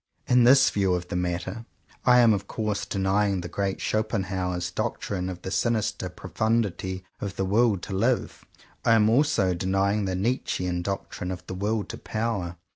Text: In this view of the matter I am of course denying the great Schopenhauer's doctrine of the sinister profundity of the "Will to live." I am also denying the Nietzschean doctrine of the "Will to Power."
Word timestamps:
In 0.25 0.45
this 0.45 0.71
view 0.71 0.95
of 0.95 1.09
the 1.09 1.15
matter 1.15 1.63
I 2.05 2.21
am 2.21 2.33
of 2.33 2.47
course 2.47 2.87
denying 2.87 3.41
the 3.41 3.47
great 3.47 3.79
Schopenhauer's 3.79 4.71
doctrine 4.71 5.29
of 5.29 5.43
the 5.43 5.51
sinister 5.51 6.09
profundity 6.09 7.05
of 7.19 7.35
the 7.35 7.45
"Will 7.45 7.77
to 7.77 7.93
live." 7.93 8.43
I 8.83 8.93
am 8.93 9.11
also 9.11 9.53
denying 9.53 10.05
the 10.05 10.15
Nietzschean 10.15 10.81
doctrine 10.81 11.29
of 11.29 11.45
the 11.45 11.53
"Will 11.53 11.83
to 11.83 11.99
Power." 11.99 12.57